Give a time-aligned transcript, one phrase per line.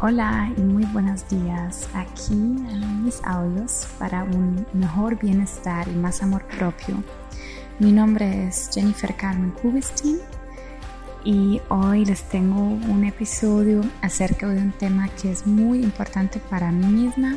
[0.00, 1.88] Hola y muy buenos días.
[1.92, 7.02] Aquí en mis audios para un mejor bienestar y más amor propio.
[7.80, 10.20] Mi nombre es Jennifer Carmen Kubistin
[11.24, 16.70] y hoy les tengo un episodio acerca de un tema que es muy importante para
[16.70, 17.36] mí misma,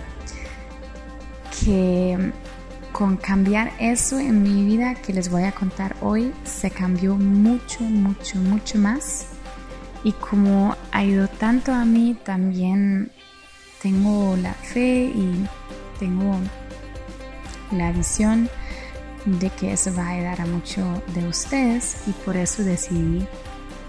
[1.65, 2.31] que
[2.91, 7.81] con cambiar eso en mi vida que les voy a contar hoy se cambió mucho,
[7.81, 9.30] mucho, mucho más
[10.03, 13.11] y como ido tanto a mí, también
[13.81, 15.45] tengo la fe y
[15.99, 16.37] tengo
[17.71, 18.49] la visión
[19.25, 23.25] de que eso va a ayudar a mucho de ustedes y por eso decidí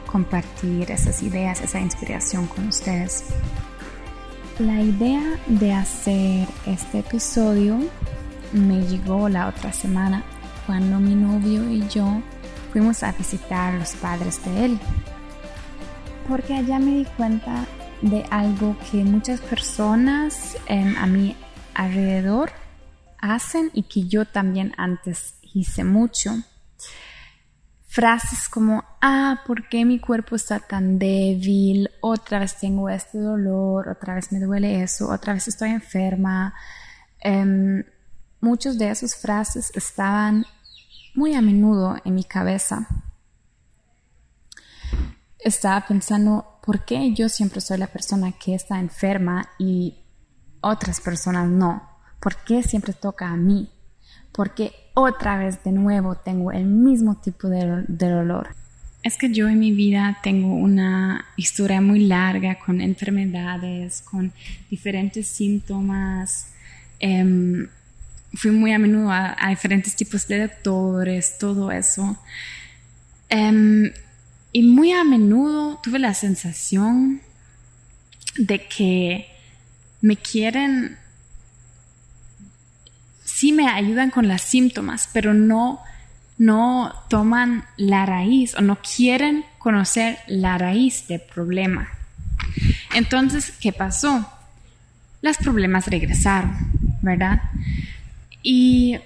[0.07, 3.25] compartir esas ideas, esa inspiración con ustedes.
[4.59, 7.79] La idea de hacer este episodio
[8.53, 10.23] me llegó la otra semana
[10.67, 12.21] cuando mi novio y yo
[12.71, 14.81] fuimos a visitar a los padres de él
[16.29, 17.67] porque allá me di cuenta
[18.01, 21.37] de algo que muchas personas em, a mi
[21.75, 22.51] alrededor
[23.19, 26.33] hacen y que yo también antes hice mucho.
[27.87, 31.91] Frases como, ah, ¿por qué mi cuerpo está tan débil?
[32.01, 36.55] Otra vez tengo este dolor, otra vez me duele eso, otra vez estoy enferma.
[37.25, 37.83] Um,
[38.41, 40.47] muchas de esas frases estaban
[41.15, 42.89] muy a menudo en mi cabeza
[45.45, 49.97] estaba pensando, ¿por qué yo siempre soy la persona que está enferma y
[50.61, 51.83] otras personas no?
[52.21, 53.69] ¿Por qué siempre toca a mí?
[54.33, 58.55] ¿Por qué otra vez de nuevo tengo el mismo tipo de, dolor?
[59.03, 64.33] Es que yo en mi vida tengo una historia muy larga con enfermedades, con
[64.71, 66.53] diferentes síntomas.
[67.01, 67.67] Em,
[68.35, 72.17] fui muy a menudo a, diferentes tipos de doctores, todo eso.
[73.29, 73.93] Em,
[74.53, 77.23] y muy a menudo tuve la sensación
[78.37, 79.27] de que
[80.01, 80.99] me quieren,
[83.25, 85.81] sí me ayudan con los síntomas, pero no,
[86.39, 91.89] no toman la raíz o no quieren conocer la raíz del problema.
[92.95, 94.31] Entonces, ¿qué pasó?
[95.23, 96.55] Los problemas regresaron,
[97.01, 97.43] ¿verdad?
[98.43, 98.99] Y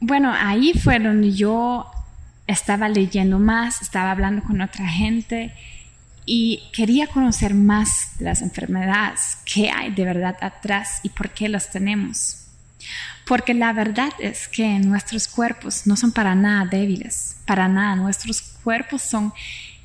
[0.00, 1.86] bueno, ahí fue donde yo
[2.50, 5.54] estaba leyendo más, estaba hablando con otra gente
[6.26, 11.70] y quería conocer más las enfermedades, qué hay de verdad atrás y por qué las
[11.70, 12.46] tenemos.
[13.26, 17.94] Porque la verdad es que nuestros cuerpos no son para nada débiles, para nada.
[17.94, 19.32] Nuestros cuerpos son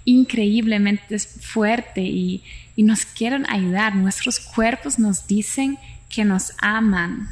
[0.04, 2.44] increíblemente fuertes y,
[2.76, 3.96] y nos quieren ayudar.
[3.96, 5.78] Nuestros cuerpos nos dicen
[6.10, 7.30] que nos aman,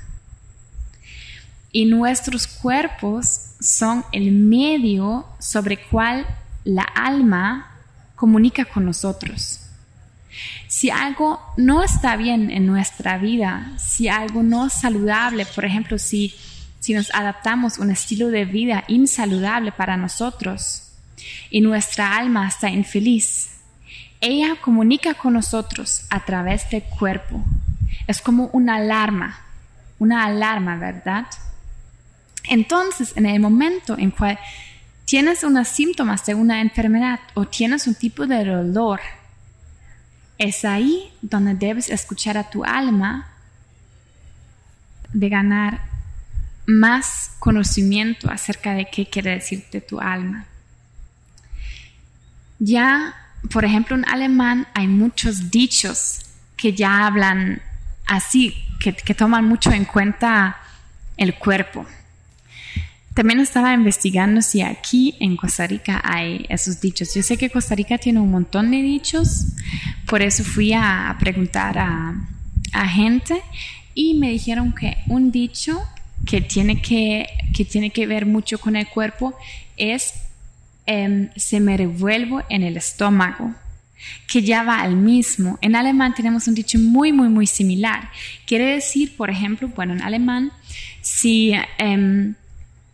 [1.76, 6.28] y nuestros cuerpos son el medio sobre cual
[6.66, 7.72] la alma
[8.16, 9.62] comunica con nosotros.
[10.68, 15.98] Si algo no está bien en nuestra vida, si algo no es saludable, por ejemplo,
[15.98, 16.36] si,
[16.80, 20.90] si nos adaptamos un estilo de vida insaludable para nosotros
[21.50, 23.52] y nuestra alma está infeliz,
[24.20, 27.42] ella comunica con nosotros a través del cuerpo.
[28.08, 29.40] Es como una alarma,
[30.00, 31.28] una alarma, ¿verdad?
[32.50, 34.38] Entonces, en el momento en cual
[35.06, 39.00] tienes unos síntomas de una enfermedad o tienes un tipo de dolor,
[40.38, 43.30] es ahí donde debes escuchar a tu alma
[45.14, 45.82] de ganar
[46.66, 50.46] más conocimiento acerca de qué quiere decirte tu alma.
[52.60, 53.16] Ya,
[53.52, 56.22] por ejemplo, en alemán hay muchos dichos
[56.56, 57.62] que ya hablan
[58.06, 60.58] así, que, que toman mucho en cuenta
[61.18, 61.86] el cuerpo.
[63.14, 67.14] También estaba investigando si aquí en Costa Rica hay esos dichos.
[67.14, 69.46] Yo sé que Costa Rica tiene un montón de dichos,
[70.08, 72.16] por eso fui a preguntar a,
[72.88, 73.40] gente
[73.94, 75.80] y me dijeron que un dicho
[76.26, 79.36] que tiene que, que, tiene que ver mucho con el cuerpo
[79.78, 80.14] es
[80.88, 83.54] em, se me revuelvo en el estómago
[84.28, 85.60] que ya va al mismo.
[85.62, 88.10] En alemán tenemos un dicho muy, muy, muy similar.
[88.48, 90.52] Quiere decir, por ejemplo, bueno, en alemán,
[91.02, 92.34] si em,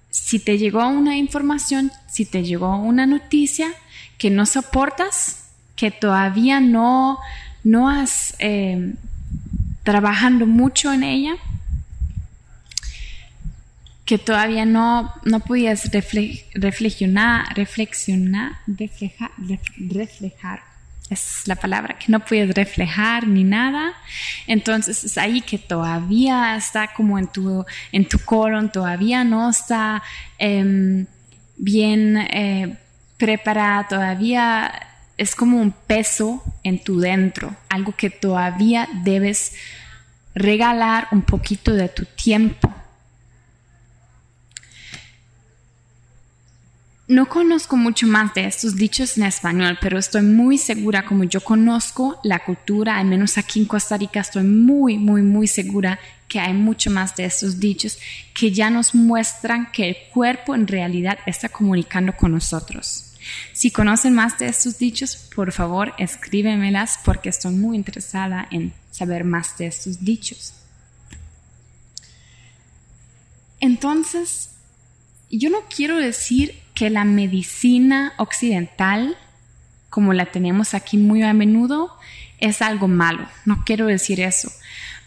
[0.10, 3.72] si te llegó una información, si te llegó una noticia
[4.18, 7.20] que no soportas, que todavía no,
[7.64, 8.94] no has eh,
[9.84, 11.36] trabajando mucho en ella,
[14.06, 15.92] que todavía no, no podías
[16.54, 19.32] reflexionar, reflexionar, reflejar,
[19.78, 20.64] reflejar
[21.10, 23.94] es la palabra, que no puedes reflejar ni nada.
[24.48, 30.04] Entonces es ahí que todavía está como en tu, en tu colon, todavía no está
[30.38, 31.08] em,
[31.58, 32.78] bien eh,
[33.18, 34.72] preparada, todavía
[35.18, 39.54] es como un peso en tu dentro, algo que todavía debes
[40.34, 42.74] regalar un poquito de tu tiempo.
[47.10, 51.42] No conozco mucho más de estos dichos en español, pero estoy muy segura, como yo
[51.42, 56.40] conozco la cultura, al menos aquí en Costa Rica, estoy muy, muy, muy segura que
[56.40, 57.98] hay mucho más de estos dichos
[58.36, 63.16] que ya nos muestran que el cuerpo en realidad está comunicando con nosotros.
[63.54, 69.24] Si conocen más de estos dichos, por favor escríbemelas porque estoy muy interesada en saber
[69.24, 70.54] más de estos dichos.
[73.60, 74.52] Entonces,
[75.32, 79.18] yo no quiero decir que la medicina occidental,
[79.90, 81.94] como la tenemos aquí muy a menudo,
[82.38, 83.28] es algo malo.
[83.44, 84.50] No quiero decir eso,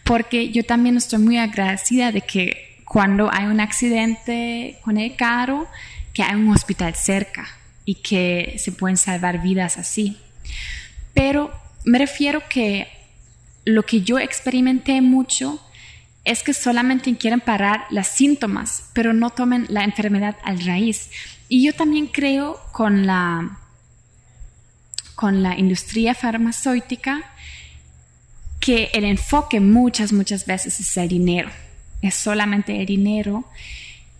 [0.03, 5.67] porque yo también estoy muy agradecida de que cuando hay un accidente con el carro,
[6.13, 7.47] que hay un hospital cerca
[7.85, 10.19] y que se pueden salvar vidas así.
[11.15, 11.51] Pero
[11.85, 12.87] me refiero que
[13.65, 15.59] lo que yo experimenté mucho
[16.23, 21.09] es que solamente quieren parar los síntomas, pero no tomen la enfermedad al raíz.
[21.49, 23.59] Y yo también creo con la,
[25.15, 27.23] con la industria farmacéutica
[28.59, 31.49] que el enfoque muchas, muchas veces es el dinero.
[32.01, 33.45] Es solamente el dinero.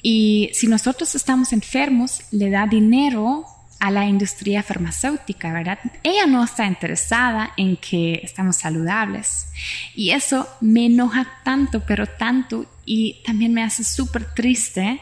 [0.01, 3.45] Y si nosotros estamos enfermos, le da dinero
[3.79, 5.79] a la industria farmacéutica, ¿verdad?
[6.03, 9.47] Ella no está interesada en que estamos saludables.
[9.95, 15.01] Y eso me enoja tanto, pero tanto, y también me hace súper triste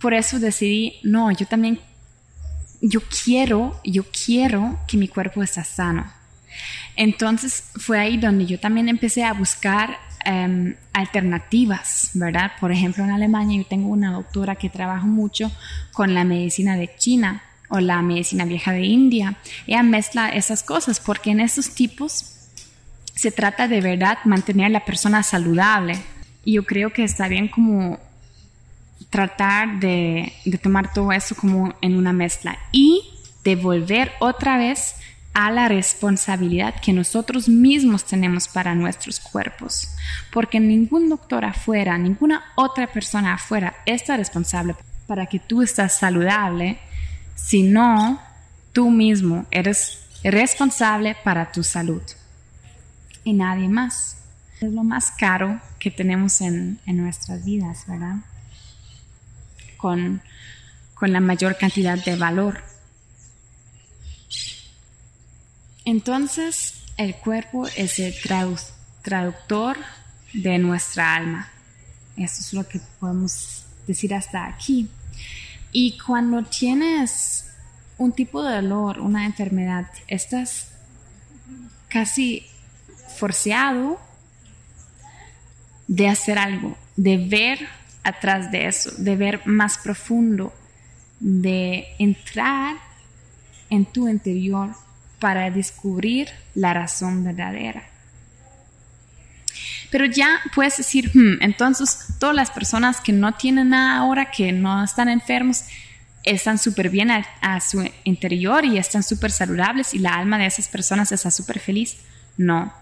[0.00, 1.78] por eso decidí, no, yo también,
[2.80, 6.10] yo quiero, yo quiero que mi cuerpo esté sano.
[6.96, 12.52] Entonces fue ahí donde yo también empecé a buscar em, alternativas, ¿verdad?
[12.60, 15.52] Por ejemplo, en Alemania yo tengo una doctora que trabaja mucho
[15.92, 19.36] con la medicina de China o la medicina vieja de India.
[19.66, 22.36] Ella mezcla esas cosas porque en esos tipos
[23.14, 25.98] se trata de verdad mantener a la persona saludable.
[26.44, 27.98] Y yo creo que está bien como
[29.10, 33.02] tratar de, tomar todo eso como en una mezcla y
[33.44, 34.94] devolver otra vez
[35.34, 39.94] a la responsabilidad que nosotros mismos tenemos para nuestros cuerpos.
[40.32, 44.74] Porque ningún doctor afuera, ninguna otra persona afuera está responsable
[45.06, 46.78] para que tú estés saludable,
[47.34, 48.20] sino
[48.72, 52.02] tú mismo eres responsable para tu salud.
[53.24, 54.16] Y nadie más.
[54.60, 58.16] Es lo más caro que tenemos en, en nuestras vidas, ¿verdad?
[59.80, 60.22] Con,
[61.00, 62.62] la mayor cantidad de valor.
[65.86, 68.14] Entonces, el cuerpo es el
[69.02, 69.78] traductor
[70.34, 71.48] de nuestra alma.
[72.16, 74.90] Eso es lo que podemos decir hasta aquí.
[75.72, 77.46] Y cuando tienes
[77.96, 80.68] un tipo de dolor, una enfermedad, estás
[81.88, 82.46] casi
[83.16, 83.98] forceado
[85.88, 90.52] de hacer algo, de ver atrás de eso, de ver más profundo,
[91.18, 92.76] de entrar
[93.68, 94.70] en tu interior
[95.18, 97.84] para descubrir la razón verdadera.
[99.90, 104.52] Pero ya puedes decir, hmm, entonces todas las personas que no tienen nada ahora, que
[104.52, 105.64] no están enfermos,
[106.22, 110.68] están súper bien a, su interior y están súper saludables y la alma de esas
[110.68, 111.96] personas está súper feliz.
[112.36, 112.72] No.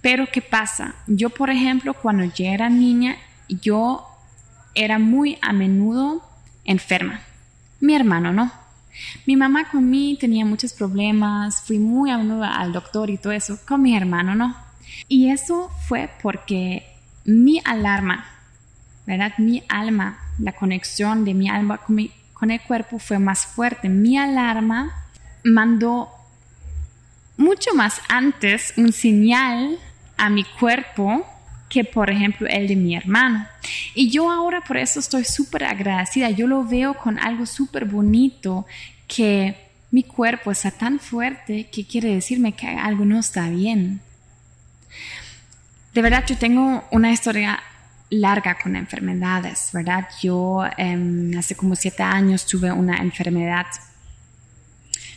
[0.00, 0.94] Pero ¿qué pasa?
[1.06, 3.16] Yo, por ejemplo, cuando yo era niña,
[3.48, 4.08] yo
[4.76, 6.22] era muy a menudo
[6.64, 7.20] enferma.
[7.80, 8.52] Mi hermano no.
[9.26, 13.58] Mi mamá con tenía muchos problemas, fui muy a menudo al doctor y todo eso.
[13.66, 14.56] Con mi hermano no.
[15.08, 16.86] Y eso fue porque
[17.24, 18.26] mi alarma,
[19.06, 19.32] ¿verdad?
[19.38, 21.98] Mi alma, la conexión de mi alma con,
[22.32, 23.88] con el cuerpo fue más fuerte.
[23.88, 24.92] Mi alarma
[25.44, 26.10] mandó
[27.36, 29.78] mucho más antes un señal
[30.16, 31.26] a mi cuerpo
[31.68, 33.46] que por ejemplo el de mi hermano.
[33.94, 36.30] Y yo ahora por eso estoy súper agradecida.
[36.30, 38.66] Yo lo veo con algo súper bonito
[39.06, 39.56] que
[39.90, 44.00] mi cuerpo está tan fuerte que quiere decirme que algo no está bien.
[45.94, 47.62] De verdad, yo tengo una historia
[48.10, 50.06] larga con enfermedades, ¿verdad?
[50.22, 53.66] Yo em, hace como siete años tuve una enfermedad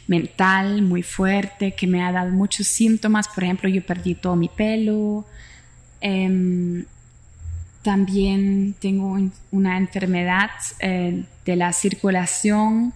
[0.08, 3.28] mental muy fuerte que me ha dado muchos síntomas.
[3.28, 5.26] Por ejemplo, yo perdí todo mi pelo,
[6.02, 6.86] Em,
[7.82, 9.18] también tengo
[9.52, 12.94] una enfermedad eh, de la circulación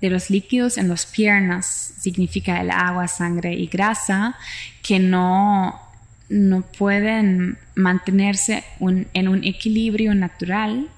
[0.00, 4.36] de los líquidos en las piernas, significa el agua, sangre y grasa,
[4.82, 5.80] que no,
[6.28, 10.88] no pueden mantenerse en un equilibrio natural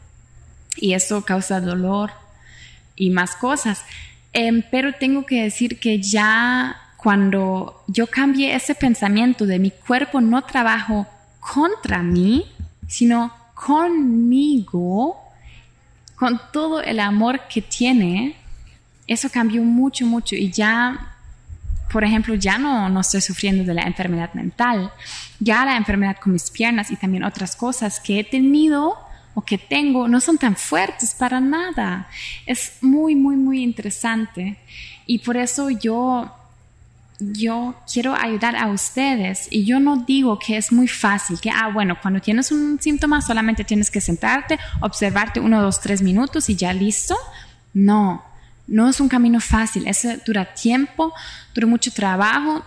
[0.77, 2.11] y eso causa dolor
[2.97, 3.85] y más cosas.
[4.33, 10.21] Em, pero tengo que decir que ya cuando yo cambié ese pensamiento de mi cuerpo
[10.21, 11.07] no trabajo
[11.53, 12.47] contra mí,
[12.89, 15.17] sino conmigo,
[16.17, 18.37] con todo el amor que tiene,
[19.07, 21.15] eso cambió mucho, mucho y ya,
[21.93, 24.93] por ejemplo, ya no, no estoy sufriendo de la enfermedad mental,
[25.39, 28.99] ya la enfermedad con mis piernas y también otras cosas que he tenido
[29.35, 32.09] o que tengo no son tan fuertes para nada.
[32.47, 34.57] Es muy, muy, muy interesante
[35.07, 36.35] y por eso yo
[37.19, 41.71] yo quiero ayudar a ustedes y yo no digo que es muy fácil, que, ah,
[41.73, 46.57] bueno, cuando tienes un síntoma solamente tienes que sentarte, observarte uno, dos, tres minutos y
[46.57, 47.17] ya listo.
[47.73, 48.23] No,
[48.67, 51.13] no es un camino fácil, eso dura tiempo,
[51.55, 52.65] dura mucho trabajo,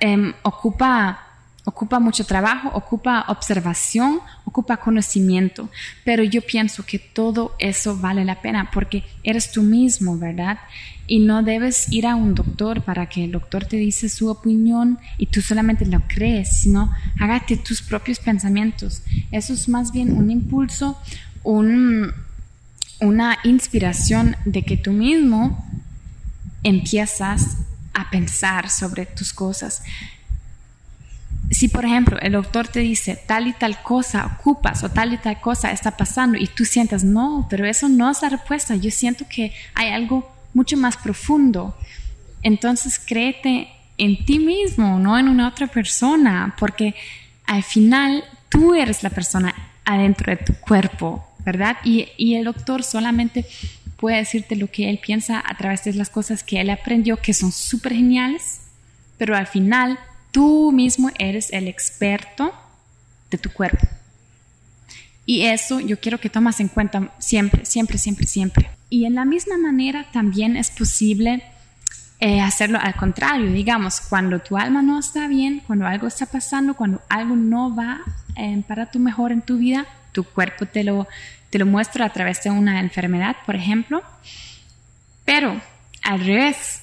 [0.00, 1.25] em, ocupa
[1.66, 5.68] ocupa mucho trabajo, ocupa observación, ocupa conocimiento,
[6.04, 10.58] pero yo pienso que todo eso vale la pena porque eres tú mismo, ¿verdad?
[11.08, 14.98] Y no debes ir a un doctor para que el doctor te dice su opinión
[15.18, 19.02] y tú solamente lo crees, sino hágate tus propios pensamientos.
[19.32, 20.96] Eso es más bien un impulso,
[21.42, 22.12] un,
[23.00, 25.66] una inspiración de que tú mismo
[26.62, 27.58] empiezas
[27.92, 29.82] a pensar sobre tus cosas
[31.50, 35.18] si por ejemplo el doctor te dice tal y tal cosa ocupas o tal y
[35.18, 38.90] tal cosa está pasando y tú sientes no, pero eso no es la respuesta, yo
[38.90, 41.76] siento que hay algo mucho más profundo,
[42.42, 46.94] entonces créete en ti mismo, no en una otra persona, porque
[47.46, 51.76] al final tú eres la persona adentro de tu cuerpo, ¿verdad?
[51.84, 53.46] Y, y el doctor solamente
[53.96, 57.32] puede decirte lo que él piensa a través de las cosas que él aprendió, que
[57.32, 58.60] son súper geniales,
[59.16, 59.98] pero al final
[60.36, 62.52] Tú mismo eres el experto
[63.30, 63.86] de tu cuerpo.
[65.24, 68.70] Y eso yo quiero que tomas en cuenta siempre, siempre, siempre, siempre.
[68.90, 71.42] Y en la misma manera también es posible
[72.20, 73.50] eh, hacerlo al contrario.
[73.50, 78.00] Digamos, cuando tu alma no está bien, cuando algo está pasando, cuando algo no va
[78.36, 81.08] eh, para tu mejor en tu vida, tu cuerpo te lo,
[81.48, 84.02] te lo muestra a través de una enfermedad, por ejemplo.
[85.24, 85.58] Pero
[86.02, 86.82] al revés,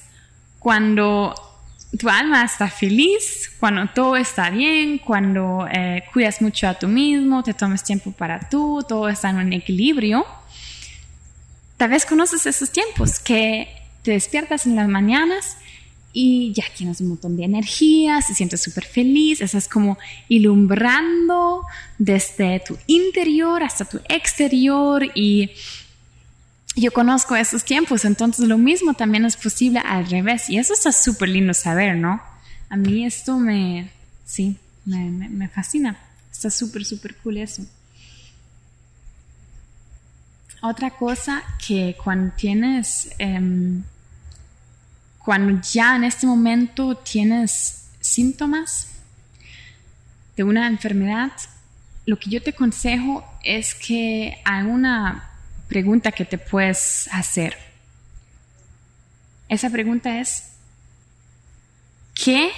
[0.58, 1.36] cuando
[1.98, 7.42] tu alma está feliz, cuando todo está bien, cuando eh, cuidas mucho a tú mismo,
[7.42, 10.26] te tomas tiempo para tú, todo está en un equilibrio.
[11.76, 13.68] Tal vez conoces esos tiempos que
[14.02, 15.56] te despiertas en las mañanas
[16.12, 19.98] y ya tienes un montón de energía, se sientes súper feliz, estás como
[20.28, 21.62] ilumbrando
[21.98, 25.50] desde tu interior hasta tu exterior y
[26.76, 30.50] yo conozco esos tiempos, entonces lo mismo también es posible al revés.
[30.50, 32.20] Y eso está súper lindo saber, ¿no?
[32.68, 33.90] A mí esto me,
[34.24, 35.96] sí, me, fascina.
[36.32, 37.64] Está súper, súper cool eso.
[40.62, 43.84] Otra cosa que cuando tienes, em,
[45.18, 48.88] cuando ya en este momento tienes síntomas
[50.36, 51.32] de una enfermedad,
[52.06, 55.33] lo que yo te aconsejo es que hay una
[55.74, 57.56] pregunta que te puedes hacer.
[59.48, 60.52] Esa pregunta es,
[62.14, 62.52] ¿qué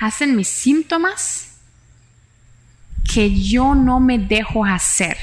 [0.00, 1.60] hacen mis síntomas
[3.14, 5.16] que yo no me dejo hacer?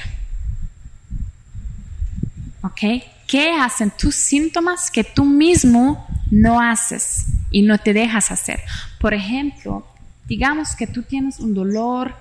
[2.61, 3.03] ¿Ok?
[3.27, 8.61] ¿Qué hacen tus síntomas que tú mismo no haces y no te dejas hacer?
[9.01, 9.85] Por ejemplo,
[10.29, 12.15] digamos que tú tienes un dolor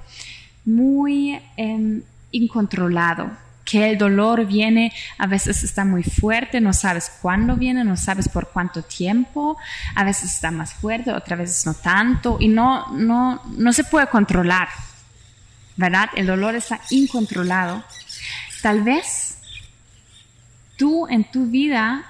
[0.65, 2.03] muy em,
[2.33, 7.97] incontrolado que el dolor viene, a veces está muy fuerte, no sabes cuándo viene, no
[7.97, 9.57] sabes por cuánto tiempo,
[9.95, 14.07] a veces está más fuerte, otras veces no tanto y no, no, no se puede
[14.09, 14.69] controlar,
[15.77, 16.11] ¿verdad?
[16.15, 17.83] El dolor está incontrolado.
[18.63, 19.39] Tal vez
[20.77, 22.05] tú en tu vida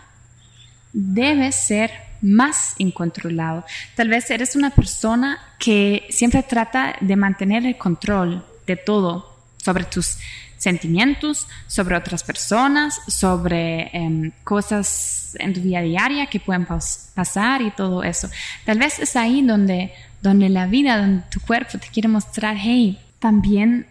[0.93, 3.65] debes ser más incontrolado.
[3.95, 9.85] Tal vez eres una persona que siempre trata de mantener el control de todo sobre
[9.85, 10.19] tus
[10.59, 17.71] sentimientos, sobre otras personas, sobre em, cosas en tu vida diaria que pueden pasar y
[17.71, 18.29] todo eso.
[18.65, 19.93] Tal vez es ahí donde,
[20.23, 23.87] donde la vida, donde tu cuerpo te quiere mostrar, hey, también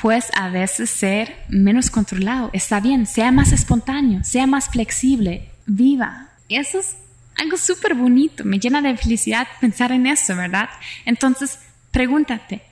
[0.00, 2.50] puedes a veces ser menos controlado.
[2.52, 6.28] Está bien, sea más espontáneo, sea más flexible, viva.
[6.48, 6.96] Eso es
[7.36, 10.68] algo súper bonito, me llena de felicidad pensar en eso, ¿verdad?
[11.04, 11.58] Entonces,
[11.92, 12.62] pregúntate,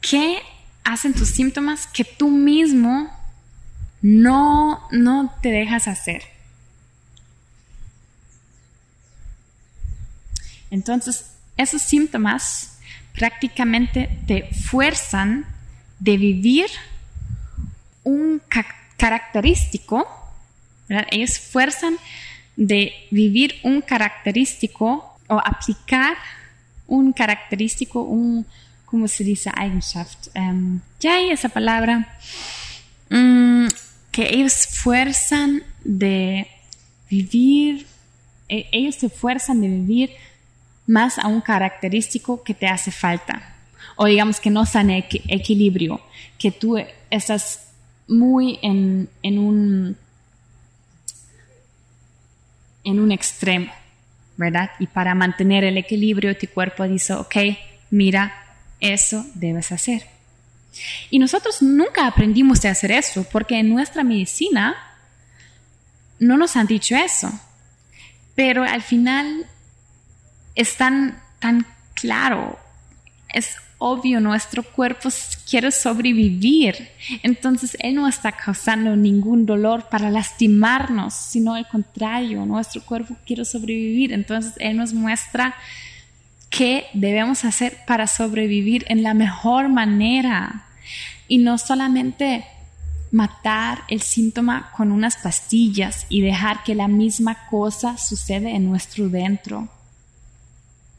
[0.00, 0.38] ¿qué
[0.84, 3.10] hacen tus síntomas que tú mismo
[4.02, 6.22] no, no te dejas hacer.
[10.70, 12.78] Entonces, esos síntomas
[13.12, 15.46] prácticamente te fuerzan
[15.98, 16.70] de vivir
[18.04, 18.40] un
[18.96, 20.06] característico,
[21.10, 21.96] ellos fuerzan
[22.56, 26.16] de vivir un característico o aplicar
[26.86, 28.46] un característico, un,
[28.90, 29.50] ¿cómo se dice?
[29.56, 30.28] Eigenschaft.
[30.34, 32.18] Um, ya hay esa palabra.
[33.08, 33.68] Mm,
[34.10, 36.46] que ellos fuerzan de
[37.08, 37.86] vivir,
[38.48, 40.10] e, ellos se fuerzan de vivir
[40.86, 43.54] más a un característico que te hace falta.
[43.96, 46.00] O digamos que no están en equilibrio,
[46.38, 46.76] que tú
[47.10, 47.68] estás
[48.08, 49.96] muy en, un,
[52.82, 53.70] en un extremo,
[54.36, 54.70] ¿verdad?
[54.80, 57.36] Y para mantener el equilibrio, tu cuerpo dice, ok,
[57.90, 58.49] mira,
[58.80, 60.06] eso debes hacer.
[61.10, 64.76] Y nosotros nunca aprendimos de hacer eso, porque en nuestra medicina
[66.18, 67.30] no nos han dicho eso.
[68.34, 69.46] Pero al final
[70.54, 72.58] es tan, tan claro,
[73.28, 75.08] es obvio, nuestro cuerpo
[75.48, 76.88] quiere sobrevivir.
[77.22, 83.44] Entonces Él no está causando ningún dolor para lastimarnos, sino al contrario, nuestro cuerpo quiere
[83.44, 84.12] sobrevivir.
[84.12, 85.54] Entonces Él nos muestra
[86.50, 90.66] qué debemos hacer para sobrevivir en la mejor manera.
[91.28, 92.44] Y no solamente
[93.12, 99.08] matar el síntoma con unas pastillas y dejar que la misma cosa sucede en nuestro
[99.08, 99.68] dentro,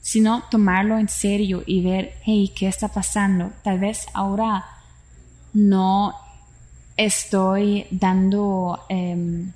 [0.01, 3.51] sino tomarlo en serio y ver, hey, ¿qué está pasando?
[3.63, 4.65] Tal vez ahora
[5.53, 6.15] no
[6.97, 9.51] estoy dando, em,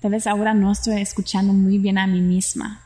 [0.00, 2.83] tal vez ahora no estoy escuchando muy bien a mí misma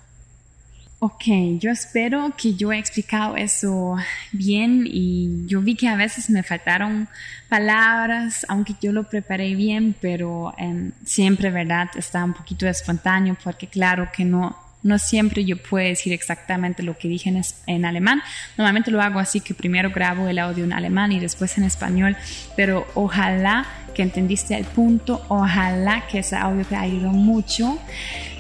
[1.00, 1.26] Ok,
[1.61, 3.95] yo espero que yo he explicado eso
[4.33, 7.09] bien y yo vi que a veces me faltaron
[7.49, 11.88] palabras, aunque yo lo preparé bien, pero em, siempre, ¿verdad?
[11.95, 16.96] Está un poquito espontáneo porque claro que no, no siempre yo puedo decir exactamente lo
[16.96, 17.33] que dije
[17.66, 18.22] en, alemán.
[18.57, 22.16] Normalmente lo hago así que primero grabo el audio en alemán y después en español,
[22.57, 27.79] pero ojalá que entendiste el punto, ojalá que ese audio te ayudó mucho.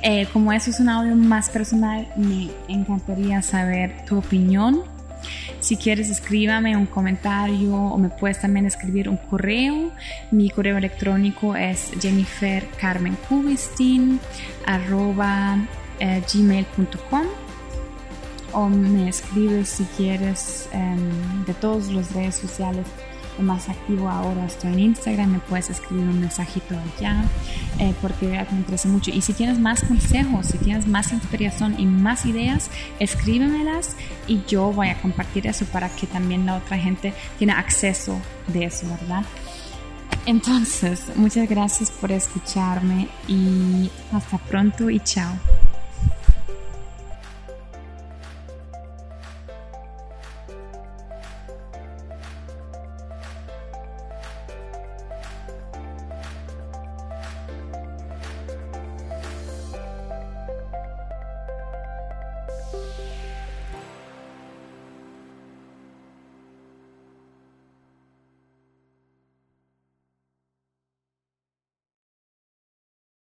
[0.02, 4.82] Eh, como eso es un audio más personal, me encantaría saber tu opinión.
[5.58, 9.90] Si quieres, escríbame un comentario o me puedes también escribir un correo.
[10.30, 11.90] Mi correo electrónico es
[15.98, 17.26] jennifercarmencubistin.gmail.com
[18.52, 22.86] o me escribes si quieres em, de todas las redes sociales
[23.42, 27.24] más activo ahora estoy en Instagram, me puedes escribir un mensajito allá,
[27.78, 29.10] eh, porque me interesa mucho.
[29.10, 34.72] Y si tienes más consejos, si tienes más inspiración y más ideas, escríbemelas y yo
[34.72, 39.24] voy a compartir eso para que también la otra gente tenga acceso de eso, ¿verdad?
[40.26, 45.32] Entonces, muchas gracias por escucharme y hasta pronto y chao.